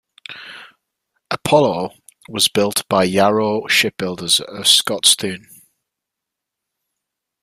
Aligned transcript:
"Apollo" 1.29 1.93
was 2.27 2.47
built 2.47 2.87
by 2.89 3.03
Yarrow 3.03 3.67
Shipbuilders 3.67 4.39
of 4.39 4.65
Scotstoun. 4.65 5.45